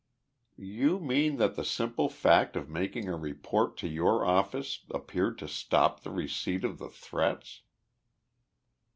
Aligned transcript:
"You 0.57 0.97
mean 0.99 1.35
that 1.37 1.55
the 1.55 1.63
simple 1.63 2.09
fact 2.09 2.55
of 2.55 2.67
making 2.67 3.07
a 3.07 3.15
report 3.15 3.77
to 3.77 3.87
your 3.87 4.25
office 4.25 4.83
appeared 4.89 5.37
to 5.37 5.47
stop 5.47 6.01
the 6.01 6.09
receipt 6.09 6.63
of 6.63 6.79
the 6.79 6.89
threats." 6.89 7.61